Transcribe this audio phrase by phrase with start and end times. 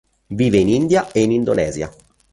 [0.33, 1.93] Vive in India e in Indonesia.